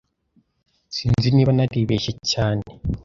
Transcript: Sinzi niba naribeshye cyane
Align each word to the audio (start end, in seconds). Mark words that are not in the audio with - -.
Sinzi 0.95 1.27
niba 1.31 1.51
naribeshye 1.55 2.11
cyane 2.31 2.65